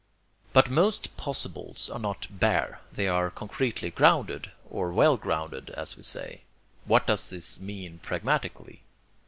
[0.51, 6.01] But most possibles are not bare, they are concretely grounded, or well grounded, as we
[6.01, 6.41] say.
[6.85, 8.81] What does this mean pragmatically?